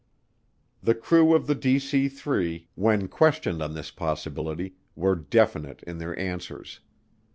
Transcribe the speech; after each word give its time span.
The 0.81 0.95
crew 0.95 1.35
of 1.35 1.45
the 1.45 1.55
DC 1.55 2.11
3, 2.11 2.67
when 2.73 3.07
questioned 3.07 3.61
on 3.61 3.75
this 3.75 3.91
possibility, 3.91 4.73
were 4.95 5.13
definite 5.15 5.83
in 5.83 5.99
their 5.99 6.17
answers. 6.17 6.79